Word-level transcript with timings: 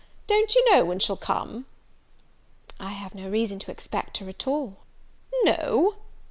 Don't 0.25 0.55
you 0.55 0.73
know 0.73 0.83
when 0.83 0.97
she'll 0.97 1.15
come?" 1.15 1.67
"I 2.79 2.89
have 2.89 3.13
no 3.13 3.29
reason 3.29 3.59
to 3.59 3.69
expect 3.71 4.17
her 4.17 4.27
at 4.29 4.47
all." 4.47 4.77
"No! 5.43 5.93